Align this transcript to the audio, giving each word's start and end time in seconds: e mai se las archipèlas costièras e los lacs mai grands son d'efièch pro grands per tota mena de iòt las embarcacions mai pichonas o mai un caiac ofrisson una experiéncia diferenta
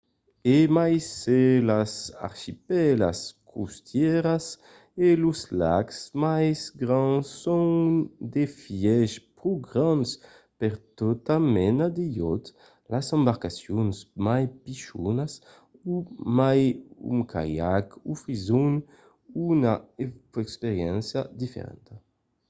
e 0.55 0.57
mai 0.77 0.95
se 1.19 1.39
las 1.69 1.91
archipèlas 2.29 3.19
costièras 3.53 4.45
e 5.05 5.07
los 5.23 5.39
lacs 5.61 5.97
mai 6.23 6.47
grands 6.81 7.25
son 7.43 7.69
d'efièch 8.33 9.13
pro 9.35 9.51
grands 9.67 10.09
per 10.59 10.73
tota 10.97 11.35
mena 11.55 11.85
de 11.95 12.03
iòt 12.19 12.43
las 12.93 13.07
embarcacions 13.17 13.95
mai 14.27 14.43
pichonas 14.63 15.33
o 15.91 15.93
mai 16.37 16.61
un 17.11 17.19
caiac 17.33 17.85
ofrisson 18.11 18.73
una 19.51 19.73
experiéncia 20.43 21.21
diferenta 21.41 21.93